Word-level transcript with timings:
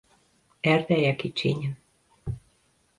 Erdeje 0.63 1.15
kicsiny. 1.15 1.75